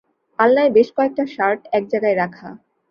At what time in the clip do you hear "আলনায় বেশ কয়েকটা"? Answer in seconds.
0.39-1.23